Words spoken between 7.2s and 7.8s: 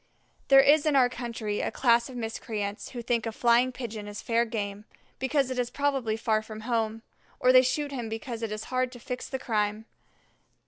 or they